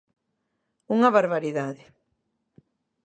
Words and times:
Unha 0.95 1.13
barbaridade! 1.17 1.83